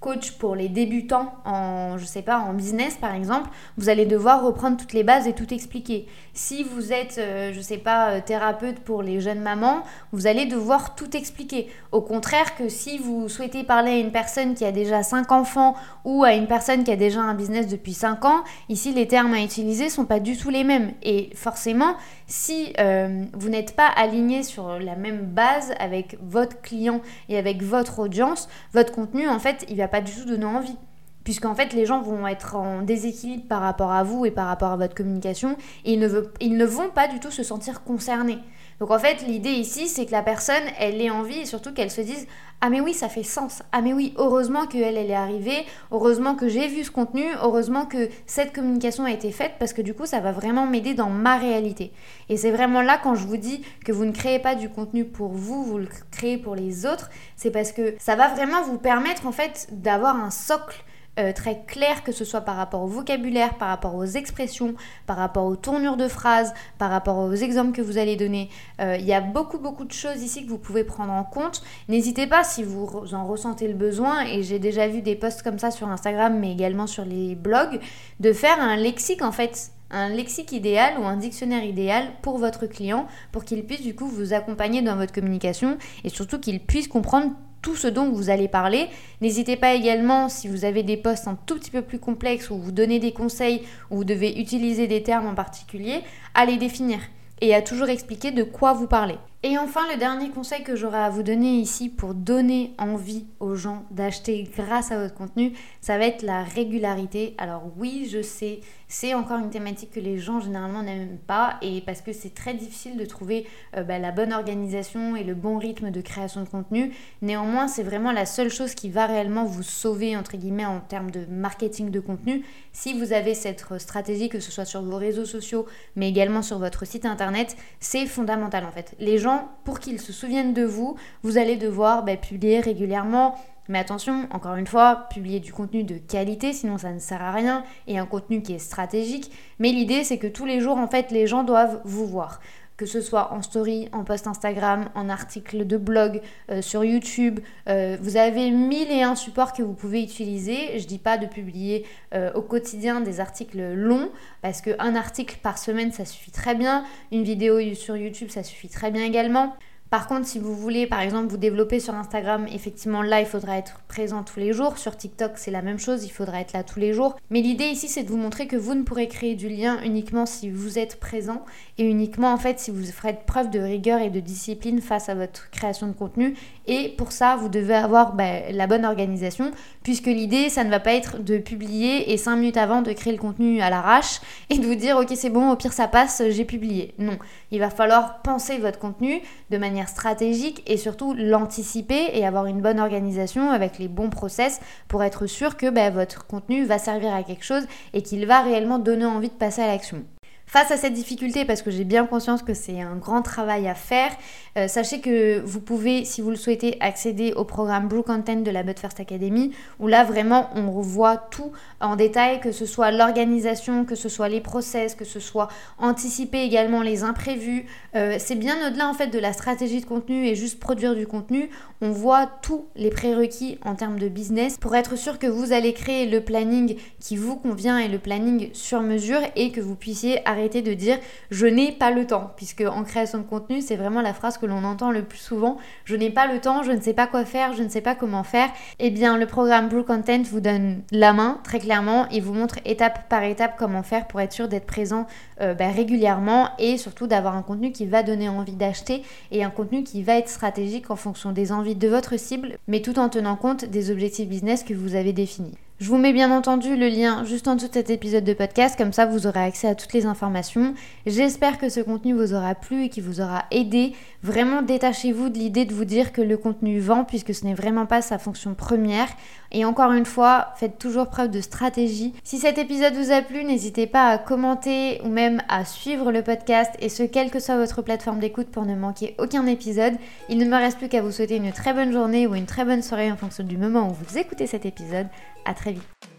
coach 0.00 0.32
pour 0.32 0.56
les 0.56 0.68
débutants 0.68 1.34
en, 1.44 1.98
je 1.98 2.04
sais 2.04 2.22
pas, 2.22 2.38
en 2.38 2.54
business 2.54 2.96
par 2.96 3.14
exemple, 3.14 3.50
vous 3.76 3.88
allez 3.88 4.06
devoir 4.06 4.42
reprendre 4.42 4.78
toutes 4.78 4.94
les 4.94 5.04
bases 5.04 5.28
et 5.28 5.34
tout 5.34 5.52
expliquer. 5.52 6.06
Si 6.32 6.64
vous 6.64 6.92
êtes, 6.92 7.18
euh, 7.18 7.52
je 7.52 7.60
sais 7.60 7.78
pas, 7.78 8.10
euh, 8.10 8.20
thérapeute 8.24 8.80
pour 8.80 9.02
les 9.02 9.20
jeunes 9.20 9.40
mamans, 9.40 9.82
vous 10.12 10.26
allez 10.26 10.46
devoir 10.46 10.94
tout 10.94 11.16
expliquer. 11.16 11.68
Au 11.92 12.00
contraire 12.00 12.56
que 12.56 12.68
si 12.68 12.98
vous 12.98 13.28
souhaitez 13.28 13.62
parler 13.62 13.90
à 13.90 13.98
une 13.98 14.12
personne 14.12 14.54
qui 14.54 14.64
a 14.64 14.72
déjà 14.72 15.02
5 15.02 15.30
enfants 15.32 15.74
ou 16.04 16.24
à 16.24 16.32
une 16.32 16.46
personne 16.46 16.82
qui 16.82 16.90
a 16.90 16.96
déjà 16.96 17.20
un 17.20 17.34
business 17.34 17.68
depuis 17.68 17.92
5 17.92 18.24
ans, 18.24 18.42
ici 18.68 18.92
les 18.92 19.06
termes 19.06 19.34
à 19.34 19.42
utiliser 19.42 19.90
sont 19.90 20.06
pas 20.06 20.20
du 20.20 20.36
tout 20.36 20.50
les 20.50 20.64
mêmes. 20.64 20.92
Et 21.02 21.30
forcément, 21.34 21.94
si 22.26 22.72
euh, 22.78 23.24
vous 23.34 23.48
n'êtes 23.48 23.76
pas 23.76 23.88
aligné 23.88 24.42
sur 24.42 24.78
la 24.78 24.96
même 24.96 25.26
base 25.26 25.74
avec 25.78 26.16
votre 26.22 26.60
client 26.62 27.00
et 27.28 27.36
avec 27.36 27.62
votre 27.62 27.98
audience, 27.98 28.48
votre 28.72 28.92
contenu, 28.92 29.28
en 29.28 29.38
fait, 29.38 29.66
il 29.68 29.76
va 29.76 29.88
pas 29.90 30.00
du 30.00 30.12
tout 30.12 30.24
donner 30.24 30.46
envie. 30.46 30.76
Puisqu'en 31.24 31.54
fait, 31.54 31.74
les 31.74 31.84
gens 31.84 32.00
vont 32.00 32.26
être 32.26 32.56
en 32.56 32.82
déséquilibre 32.82 33.46
par 33.46 33.60
rapport 33.60 33.92
à 33.92 34.02
vous 34.02 34.24
et 34.24 34.30
par 34.30 34.46
rapport 34.46 34.72
à 34.72 34.76
votre 34.76 34.94
communication 34.94 35.56
et 35.84 35.92
ils 35.92 36.00
ne, 36.00 36.08
ils 36.40 36.56
ne 36.56 36.64
vont 36.64 36.88
pas 36.88 37.08
du 37.08 37.20
tout 37.20 37.30
se 37.30 37.42
sentir 37.42 37.84
concernés. 37.84 38.38
Donc 38.80 38.90
en 38.90 38.98
fait, 38.98 39.20
l'idée 39.26 39.50
ici, 39.50 39.88
c'est 39.88 40.06
que 40.06 40.12
la 40.12 40.22
personne, 40.22 40.62
elle 40.78 41.02
ait 41.02 41.10
envie 41.10 41.40
et 41.40 41.44
surtout 41.44 41.74
qu'elle 41.74 41.90
se 41.90 42.00
dise 42.00 42.26
Ah, 42.62 42.70
mais 42.70 42.80
oui, 42.80 42.94
ça 42.94 43.10
fait 43.10 43.22
sens. 43.22 43.62
Ah, 43.72 43.82
mais 43.82 43.92
oui, 43.92 44.14
heureusement 44.16 44.66
qu'elle, 44.66 44.96
elle 44.96 45.10
est 45.10 45.14
arrivée. 45.14 45.66
Heureusement 45.92 46.34
que 46.34 46.48
j'ai 46.48 46.66
vu 46.66 46.82
ce 46.82 46.90
contenu. 46.90 47.24
Heureusement 47.42 47.84
que 47.84 48.08
cette 48.24 48.54
communication 48.54 49.04
a 49.04 49.10
été 49.10 49.32
faite 49.32 49.52
parce 49.58 49.74
que 49.74 49.82
du 49.82 49.92
coup, 49.92 50.06
ça 50.06 50.20
va 50.20 50.32
vraiment 50.32 50.66
m'aider 50.66 50.94
dans 50.94 51.10
ma 51.10 51.36
réalité. 51.36 51.92
Et 52.30 52.38
c'est 52.38 52.50
vraiment 52.50 52.80
là 52.80 52.98
quand 53.02 53.14
je 53.14 53.26
vous 53.26 53.36
dis 53.36 53.62
que 53.84 53.92
vous 53.92 54.06
ne 54.06 54.12
créez 54.12 54.38
pas 54.38 54.54
du 54.54 54.70
contenu 54.70 55.04
pour 55.04 55.28
vous, 55.28 55.62
vous 55.62 55.76
le 55.76 55.88
créez 56.10 56.38
pour 56.38 56.54
les 56.54 56.86
autres. 56.86 57.10
C'est 57.36 57.50
parce 57.50 57.72
que 57.72 57.94
ça 57.98 58.16
va 58.16 58.28
vraiment 58.28 58.62
vous 58.62 58.78
permettre 58.78 59.26
en 59.26 59.32
fait 59.32 59.68
d'avoir 59.72 60.16
un 60.16 60.30
socle 60.30 60.82
euh, 61.18 61.32
très 61.32 61.64
clair, 61.66 62.04
que 62.04 62.12
ce 62.12 62.24
soit 62.24 62.42
par 62.42 62.56
rapport 62.56 62.82
au 62.82 62.86
vocabulaire, 62.86 63.58
par 63.58 63.68
rapport 63.68 63.94
aux 63.96 64.04
expressions, 64.04 64.74
par 65.06 65.16
rapport 65.16 65.44
aux 65.44 65.56
tournures 65.56 65.96
de 65.96 66.06
phrases, 66.06 66.54
par 66.78 66.90
rapport 66.90 67.18
aux 67.18 67.34
exemples 67.34 67.72
que 67.72 67.82
vous 67.82 67.98
allez 67.98 68.16
donner. 68.16 68.48
Euh, 68.80 68.96
il 68.98 69.04
y 69.04 69.12
a 69.12 69.20
beaucoup, 69.20 69.58
beaucoup 69.58 69.84
de 69.84 69.92
choses 69.92 70.22
ici 70.22 70.44
que 70.44 70.48
vous 70.48 70.58
pouvez 70.58 70.84
prendre 70.84 71.12
en 71.12 71.24
compte. 71.24 71.62
N'hésitez 71.88 72.26
pas 72.26 72.44
si 72.44 72.62
vous 72.62 72.88
en 73.12 73.26
ressentez 73.26 73.66
le 73.66 73.74
besoin, 73.74 74.24
et 74.24 74.42
j'ai 74.42 74.60
déjà 74.60 74.86
vu 74.86 75.02
des 75.02 75.16
posts 75.16 75.42
comme 75.42 75.58
ça 75.58 75.70
sur 75.70 75.88
Instagram, 75.88 76.38
mais 76.38 76.52
également 76.52 76.86
sur 76.86 77.04
les 77.04 77.34
blogs, 77.34 77.80
de 78.20 78.32
faire 78.32 78.60
un 78.60 78.76
lexique 78.76 79.22
en 79.22 79.32
fait 79.32 79.72
un 79.90 80.08
lexique 80.08 80.52
idéal 80.52 81.00
ou 81.00 81.04
un 81.04 81.16
dictionnaire 81.16 81.64
idéal 81.64 82.06
pour 82.22 82.38
votre 82.38 82.66
client 82.66 83.08
pour 83.32 83.44
qu'il 83.44 83.64
puisse 83.64 83.82
du 83.82 83.94
coup 83.94 84.06
vous 84.06 84.32
accompagner 84.32 84.82
dans 84.82 84.94
votre 84.94 85.12
communication 85.12 85.78
et 86.04 86.08
surtout 86.08 86.38
qu'il 86.38 86.60
puisse 86.60 86.86
comprendre 86.86 87.32
tout 87.62 87.76
ce 87.76 87.86
dont 87.86 88.10
vous 88.10 88.30
allez 88.30 88.48
parler. 88.48 88.88
N'hésitez 89.20 89.56
pas 89.56 89.74
également, 89.74 90.28
si 90.28 90.48
vous 90.48 90.64
avez 90.64 90.82
des 90.82 90.96
postes 90.96 91.28
un 91.28 91.38
tout 91.46 91.56
petit 91.56 91.70
peu 91.70 91.82
plus 91.82 91.98
complexes 91.98 92.50
où 92.50 92.58
vous 92.58 92.72
donnez 92.72 92.98
des 92.98 93.12
conseils, 93.12 93.62
où 93.90 93.96
vous 93.96 94.04
devez 94.04 94.38
utiliser 94.40 94.86
des 94.86 95.02
termes 95.02 95.26
en 95.26 95.34
particulier, 95.34 96.02
à 96.34 96.44
les 96.46 96.56
définir 96.56 97.00
et 97.40 97.54
à 97.54 97.62
toujours 97.62 97.88
expliquer 97.88 98.32
de 98.32 98.42
quoi 98.42 98.72
vous 98.72 98.86
parlez. 98.86 99.16
Et 99.42 99.56
enfin, 99.56 99.80
le 99.90 99.98
dernier 99.98 100.28
conseil 100.28 100.62
que 100.62 100.76
j'aurai 100.76 100.98
à 100.98 101.08
vous 101.08 101.22
donner 101.22 101.54
ici 101.54 101.88
pour 101.88 102.12
donner 102.12 102.74
envie 102.76 103.24
aux 103.40 103.54
gens 103.54 103.84
d'acheter 103.90 104.46
grâce 104.54 104.92
à 104.92 105.02
votre 105.02 105.14
contenu, 105.14 105.54
ça 105.80 105.96
va 105.96 106.04
être 106.04 106.22
la 106.22 106.42
régularité. 106.42 107.34
Alors 107.38 107.62
oui, 107.78 108.06
je 108.10 108.20
sais, 108.20 108.60
c'est 108.90 109.14
encore 109.14 109.38
une 109.38 109.50
thématique 109.50 109.92
que 109.92 110.00
les 110.00 110.18
gens 110.18 110.40
généralement 110.40 110.82
n'aiment 110.82 111.16
pas 111.28 111.58
et 111.62 111.80
parce 111.80 112.00
que 112.00 112.12
c'est 112.12 112.34
très 112.34 112.54
difficile 112.54 112.96
de 112.96 113.04
trouver 113.04 113.46
euh, 113.76 113.84
bah, 113.84 114.00
la 114.00 114.10
bonne 114.10 114.32
organisation 114.32 115.14
et 115.14 115.22
le 115.22 115.34
bon 115.34 115.58
rythme 115.58 115.92
de 115.92 116.00
création 116.00 116.42
de 116.42 116.48
contenu. 116.48 116.92
Néanmoins, 117.22 117.68
c'est 117.68 117.84
vraiment 117.84 118.10
la 118.10 118.26
seule 118.26 118.50
chose 118.50 118.74
qui 118.74 118.90
va 118.90 119.06
réellement 119.06 119.44
vous 119.44 119.62
sauver 119.62 120.16
entre 120.16 120.36
guillemets 120.36 120.66
en 120.66 120.80
termes 120.80 121.12
de 121.12 121.24
marketing 121.30 121.90
de 121.90 122.00
contenu. 122.00 122.44
Si 122.72 122.98
vous 122.98 123.12
avez 123.12 123.34
cette 123.34 123.64
stratégie, 123.78 124.28
que 124.28 124.40
ce 124.40 124.50
soit 124.50 124.64
sur 124.64 124.82
vos 124.82 124.96
réseaux 124.96 125.24
sociaux, 125.24 125.66
mais 125.94 126.08
également 126.08 126.42
sur 126.42 126.58
votre 126.58 126.84
site 126.84 127.06
internet, 127.06 127.56
c'est 127.78 128.06
fondamental 128.06 128.64
en 128.64 128.72
fait. 128.72 128.96
Les 128.98 129.18
gens, 129.18 129.52
pour 129.64 129.78
qu'ils 129.78 130.00
se 130.00 130.12
souviennent 130.12 130.52
de 130.52 130.64
vous, 130.64 130.96
vous 131.22 131.38
allez 131.38 131.56
devoir 131.56 132.02
bah, 132.02 132.16
publier 132.16 132.58
régulièrement 132.58 133.36
mais 133.70 133.78
attention, 133.78 134.26
encore 134.32 134.56
une 134.56 134.66
fois, 134.66 135.06
publier 135.10 135.38
du 135.38 135.52
contenu 135.52 135.84
de 135.84 135.96
qualité, 135.96 136.52
sinon 136.52 136.76
ça 136.76 136.92
ne 136.92 136.98
sert 136.98 137.22
à 137.22 137.30
rien, 137.30 137.64
et 137.86 137.98
un 137.98 138.06
contenu 138.06 138.42
qui 138.42 138.52
est 138.52 138.58
stratégique. 138.58 139.30
Mais 139.60 139.70
l'idée, 139.70 140.02
c'est 140.02 140.18
que 140.18 140.26
tous 140.26 140.44
les 140.44 140.60
jours, 140.60 140.76
en 140.76 140.88
fait, 140.88 141.12
les 141.12 141.28
gens 141.28 141.44
doivent 141.44 141.80
vous 141.84 142.06
voir 142.06 142.40
que 142.76 142.86
ce 142.86 143.02
soit 143.02 143.34
en 143.34 143.42
story, 143.42 143.90
en 143.92 144.04
post 144.04 144.26
Instagram, 144.26 144.88
en 144.94 145.10
article 145.10 145.66
de 145.66 145.76
blog, 145.76 146.22
euh, 146.50 146.62
sur 146.62 146.82
YouTube. 146.82 147.38
Euh, 147.68 147.98
vous 148.00 148.16
avez 148.16 148.50
mille 148.50 148.90
et 148.90 149.02
un 149.02 149.16
supports 149.16 149.52
que 149.52 149.62
vous 149.62 149.74
pouvez 149.74 150.02
utiliser. 150.02 150.78
Je 150.78 150.86
dis 150.86 150.98
pas 150.98 151.18
de 151.18 151.26
publier 151.26 151.84
euh, 152.14 152.32
au 152.32 152.40
quotidien 152.40 153.02
des 153.02 153.20
articles 153.20 153.74
longs 153.74 154.08
parce 154.40 154.62
qu'un 154.62 154.96
article 154.96 155.36
par 155.42 155.58
semaine 155.58 155.92
ça 155.92 156.06
suffit 156.06 156.30
très 156.30 156.54
bien. 156.54 156.86
Une 157.12 157.22
vidéo 157.22 157.60
sur 157.74 157.98
YouTube 157.98 158.30
ça 158.30 158.42
suffit 158.42 158.70
très 158.70 158.90
bien 158.90 159.04
également. 159.04 159.54
Par 159.90 160.06
contre, 160.06 160.24
si 160.24 160.38
vous 160.38 160.54
voulez, 160.54 160.86
par 160.86 161.00
exemple, 161.00 161.26
vous 161.26 161.36
développer 161.36 161.80
sur 161.80 161.94
Instagram, 161.96 162.46
effectivement, 162.52 163.02
là, 163.02 163.20
il 163.20 163.26
faudra 163.26 163.58
être 163.58 163.80
présent 163.88 164.22
tous 164.22 164.38
les 164.38 164.52
jours. 164.52 164.78
Sur 164.78 164.96
TikTok, 164.96 165.32
c'est 165.34 165.50
la 165.50 165.62
même 165.62 165.80
chose, 165.80 166.04
il 166.04 166.10
faudra 166.10 166.40
être 166.40 166.52
là 166.52 166.62
tous 166.62 166.78
les 166.78 166.92
jours. 166.92 167.16
Mais 167.28 167.40
l'idée 167.40 167.64
ici, 167.64 167.88
c'est 167.88 168.04
de 168.04 168.08
vous 168.08 168.16
montrer 168.16 168.46
que 168.46 168.56
vous 168.56 168.76
ne 168.76 168.84
pourrez 168.84 169.08
créer 169.08 169.34
du 169.34 169.48
lien 169.48 169.82
uniquement 169.82 170.26
si 170.26 170.48
vous 170.48 170.78
êtes 170.78 171.00
présent 171.00 171.44
et 171.76 171.84
uniquement, 171.84 172.32
en 172.32 172.36
fait, 172.36 172.60
si 172.60 172.70
vous 172.70 172.84
ferez 172.84 173.18
preuve 173.26 173.50
de 173.50 173.58
rigueur 173.58 174.00
et 174.00 174.10
de 174.10 174.20
discipline 174.20 174.80
face 174.80 175.08
à 175.08 175.16
votre 175.16 175.50
création 175.50 175.88
de 175.88 175.92
contenu. 175.92 176.36
Et 176.68 176.90
pour 176.96 177.10
ça, 177.10 177.34
vous 177.34 177.48
devez 177.48 177.74
avoir 177.74 178.14
bah, 178.14 178.52
la 178.52 178.68
bonne 178.68 178.84
organisation, 178.84 179.50
puisque 179.82 180.06
l'idée, 180.06 180.50
ça 180.50 180.62
ne 180.62 180.70
va 180.70 180.78
pas 180.78 180.92
être 180.92 181.18
de 181.20 181.38
publier 181.38 182.12
et 182.12 182.16
5 182.16 182.36
minutes 182.36 182.56
avant 182.58 182.82
de 182.82 182.92
créer 182.92 183.12
le 183.12 183.18
contenu 183.18 183.60
à 183.60 183.70
l'arrache 183.70 184.20
et 184.50 184.58
de 184.58 184.64
vous 184.64 184.76
dire, 184.76 184.98
ok, 184.98 185.10
c'est 185.16 185.30
bon, 185.30 185.50
au 185.50 185.56
pire, 185.56 185.72
ça 185.72 185.88
passe, 185.88 186.22
j'ai 186.28 186.44
publié. 186.44 186.94
Non, 186.98 187.18
il 187.50 187.58
va 187.58 187.70
falloir 187.70 188.22
penser 188.22 188.58
votre 188.58 188.78
contenu 188.78 189.20
de 189.50 189.58
manière 189.58 189.79
stratégique 189.88 190.62
et 190.66 190.76
surtout 190.76 191.14
l'anticiper 191.14 192.10
et 192.12 192.26
avoir 192.26 192.46
une 192.46 192.60
bonne 192.60 192.80
organisation 192.80 193.50
avec 193.50 193.78
les 193.78 193.88
bons 193.88 194.10
process 194.10 194.60
pour 194.88 195.02
être 195.02 195.26
sûr 195.26 195.56
que 195.56 195.70
ben, 195.70 195.92
votre 195.92 196.26
contenu 196.26 196.64
va 196.64 196.78
servir 196.78 197.14
à 197.14 197.22
quelque 197.22 197.44
chose 197.44 197.66
et 197.94 198.02
qu'il 198.02 198.26
va 198.26 198.42
réellement 198.42 198.78
donner 198.78 199.06
envie 199.06 199.28
de 199.28 199.34
passer 199.34 199.62
à 199.62 199.66
l'action. 199.66 200.04
Face 200.50 200.72
à 200.72 200.76
cette 200.76 200.94
difficulté, 200.94 201.44
parce 201.44 201.62
que 201.62 201.70
j'ai 201.70 201.84
bien 201.84 202.06
conscience 202.06 202.42
que 202.42 202.54
c'est 202.54 202.80
un 202.80 202.96
grand 202.96 203.22
travail 203.22 203.68
à 203.68 203.76
faire, 203.76 204.10
euh, 204.58 204.66
sachez 204.66 205.00
que 205.00 205.38
vous 205.38 205.60
pouvez, 205.60 206.04
si 206.04 206.22
vous 206.22 206.30
le 206.30 206.34
souhaitez, 206.34 206.76
accéder 206.80 207.32
au 207.34 207.44
programme 207.44 207.86
Blue 207.86 208.02
Content 208.02 208.40
de 208.40 208.50
la 208.50 208.64
But 208.64 208.80
First 208.80 208.98
Academy, 208.98 209.52
où 209.78 209.86
là 209.86 210.02
vraiment 210.02 210.50
on 210.56 210.72
revoit 210.72 211.18
tout 211.18 211.52
en 211.80 211.94
détail, 211.94 212.40
que 212.40 212.50
ce 212.50 212.66
soit 212.66 212.90
l'organisation, 212.90 213.84
que 213.84 213.94
ce 213.94 214.08
soit 214.08 214.28
les 214.28 214.40
process, 214.40 214.96
que 214.96 215.04
ce 215.04 215.20
soit 215.20 215.46
anticiper 215.78 216.42
également 216.42 216.82
les 216.82 217.04
imprévus. 217.04 217.66
Euh, 217.94 218.16
c'est 218.18 218.34
bien 218.34 218.56
au-delà 218.66 218.88
en 218.88 218.94
fait 218.94 219.06
de 219.06 219.20
la 219.20 219.32
stratégie 219.32 219.80
de 219.80 219.86
contenu 219.86 220.26
et 220.26 220.34
juste 220.34 220.58
produire 220.58 220.96
du 220.96 221.06
contenu. 221.06 221.48
On 221.80 221.92
voit 221.92 222.26
tous 222.26 222.64
les 222.74 222.90
prérequis 222.90 223.58
en 223.64 223.76
termes 223.76 224.00
de 224.00 224.08
business 224.08 224.58
pour 224.58 224.74
être 224.74 224.98
sûr 224.98 225.20
que 225.20 225.28
vous 225.28 225.52
allez 225.52 225.74
créer 225.74 226.06
le 226.06 226.22
planning 226.22 226.74
qui 226.98 227.16
vous 227.16 227.36
convient 227.36 227.78
et 227.78 227.86
le 227.86 228.00
planning 228.00 228.50
sur 228.52 228.80
mesure 228.80 229.20
et 229.36 229.52
que 229.52 229.60
vous 229.60 229.76
puissiez 229.76 230.18
arrêter 230.40 230.62
de 230.62 230.74
dire 230.74 230.98
je 231.30 231.46
n'ai 231.46 231.72
pas 231.72 231.90
le 231.90 232.06
temps, 232.06 232.32
puisque 232.36 232.62
en 232.62 232.82
création 232.82 233.18
de 233.18 233.24
contenu, 233.24 233.60
c'est 233.60 233.76
vraiment 233.76 234.00
la 234.00 234.14
phrase 234.14 234.38
que 234.38 234.46
l'on 234.46 234.64
entend 234.64 234.90
le 234.90 235.02
plus 235.02 235.18
souvent 235.18 235.58
je 235.84 235.96
n'ai 235.96 236.10
pas 236.10 236.32
le 236.32 236.40
temps, 236.40 236.62
je 236.62 236.72
ne 236.72 236.80
sais 236.80 236.92
pas 236.92 237.06
quoi 237.06 237.24
faire, 237.24 237.52
je 237.52 237.62
ne 237.62 237.68
sais 237.68 237.80
pas 237.80 237.94
comment 237.94 238.22
faire. 238.22 238.48
Eh 238.78 238.90
bien, 238.90 239.16
le 239.16 239.26
programme 239.26 239.68
Blue 239.68 239.84
Content 239.84 240.22
vous 240.22 240.40
donne 240.40 240.82
la 240.90 241.12
main 241.12 241.40
très 241.44 241.58
clairement 241.58 242.08
et 242.10 242.20
vous 242.20 242.34
montre 242.34 242.58
étape 242.64 243.08
par 243.08 243.22
étape 243.24 243.54
comment 243.58 243.82
faire 243.82 244.06
pour 244.06 244.20
être 244.20 244.32
sûr 244.32 244.48
d'être 244.48 244.66
présent 244.66 245.06
euh, 245.40 245.54
bah, 245.54 245.68
régulièrement 245.68 246.50
et 246.58 246.76
surtout 246.76 247.06
d'avoir 247.06 247.36
un 247.36 247.42
contenu 247.42 247.72
qui 247.72 247.86
va 247.86 248.02
donner 248.02 248.28
envie 248.28 248.56
d'acheter 248.56 249.02
et 249.30 249.44
un 249.44 249.50
contenu 249.50 249.82
qui 249.82 250.02
va 250.02 250.16
être 250.16 250.28
stratégique 250.28 250.90
en 250.90 250.96
fonction 250.96 251.32
des 251.32 251.52
envies 251.52 251.76
de 251.76 251.88
votre 251.88 252.18
cible, 252.18 252.58
mais 252.68 252.82
tout 252.82 252.98
en 252.98 253.08
tenant 253.08 253.36
compte 253.36 253.64
des 253.64 253.90
objectifs 253.90 254.28
business 254.28 254.62
que 254.62 254.74
vous 254.74 254.94
avez 254.94 255.12
définis. 255.12 255.56
Je 255.80 255.88
vous 255.88 255.96
mets 255.96 256.12
bien 256.12 256.30
entendu 256.30 256.76
le 256.76 256.88
lien 256.88 257.24
juste 257.24 257.48
en 257.48 257.54
dessous 257.54 257.68
de 257.68 257.72
cet 257.72 257.88
épisode 257.88 258.22
de 258.22 258.34
podcast, 258.34 258.76
comme 258.76 258.92
ça 258.92 259.06
vous 259.06 259.26
aurez 259.26 259.40
accès 259.40 259.66
à 259.66 259.74
toutes 259.74 259.94
les 259.94 260.04
informations. 260.04 260.74
J'espère 261.06 261.56
que 261.56 261.70
ce 261.70 261.80
contenu 261.80 262.12
vous 262.12 262.34
aura 262.34 262.54
plu 262.54 262.84
et 262.84 262.88
qu'il 262.90 263.02
vous 263.02 263.22
aura 263.22 263.46
aidé. 263.50 263.94
Vraiment 264.22 264.60
détachez-vous 264.60 265.30
de 265.30 265.38
l'idée 265.38 265.64
de 265.64 265.72
vous 265.72 265.86
dire 265.86 266.12
que 266.12 266.20
le 266.20 266.36
contenu 266.36 266.80
vend, 266.80 267.04
puisque 267.04 267.34
ce 267.34 267.46
n'est 267.46 267.54
vraiment 267.54 267.86
pas 267.86 268.02
sa 268.02 268.18
fonction 268.18 268.52
première. 268.52 269.08
Et 269.52 269.64
encore 269.64 269.90
une 269.92 270.04
fois, 270.04 270.48
faites 270.56 270.78
toujours 270.78 271.08
preuve 271.08 271.30
de 271.30 271.40
stratégie. 271.40 272.12
Si 272.24 272.36
cet 272.36 272.58
épisode 272.58 272.92
vous 272.92 273.10
a 273.10 273.22
plu, 273.22 273.42
n'hésitez 273.42 273.86
pas 273.86 274.08
à 274.08 274.18
commenter 274.18 275.00
ou 275.02 275.08
même 275.08 275.40
à 275.48 275.64
suivre 275.64 276.12
le 276.12 276.22
podcast, 276.22 276.72
et 276.80 276.90
ce, 276.90 277.04
quelle 277.04 277.30
que 277.30 277.40
soit 277.40 277.56
votre 277.56 277.80
plateforme 277.80 278.20
d'écoute 278.20 278.48
pour 278.48 278.66
ne 278.66 278.76
manquer 278.76 279.14
aucun 279.18 279.46
épisode. 279.46 279.94
Il 280.28 280.36
ne 280.36 280.44
me 280.44 280.56
reste 280.56 280.76
plus 280.76 280.90
qu'à 280.90 281.00
vous 281.00 281.10
souhaiter 281.10 281.36
une 281.36 281.52
très 281.52 281.72
bonne 281.72 281.90
journée 281.90 282.26
ou 282.26 282.34
une 282.34 282.44
très 282.44 282.66
bonne 282.66 282.82
soirée 282.82 283.10
en 283.10 283.16
fonction 283.16 283.44
du 283.44 283.56
moment 283.56 283.88
où 283.88 283.94
vous 283.94 284.18
écoutez 284.18 284.46
cet 284.46 284.66
épisode. 284.66 285.06
À 285.44 285.54
très 285.54 285.72
vite. 285.72 286.09